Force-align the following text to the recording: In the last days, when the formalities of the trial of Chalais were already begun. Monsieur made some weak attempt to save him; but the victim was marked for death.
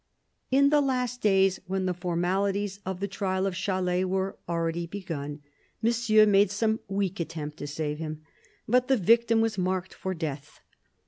In 0.49 0.71
the 0.71 0.81
last 0.81 1.21
days, 1.21 1.59
when 1.67 1.85
the 1.85 1.93
formalities 1.93 2.79
of 2.87 2.99
the 2.99 3.07
trial 3.07 3.45
of 3.45 3.53
Chalais 3.55 4.03
were 4.03 4.35
already 4.49 4.87
begun. 4.87 5.43
Monsieur 5.79 6.25
made 6.25 6.49
some 6.49 6.79
weak 6.87 7.19
attempt 7.19 7.57
to 7.57 7.67
save 7.67 7.99
him; 7.99 8.23
but 8.67 8.87
the 8.87 8.97
victim 8.97 9.41
was 9.41 9.59
marked 9.59 9.93
for 9.93 10.15
death. 10.15 10.59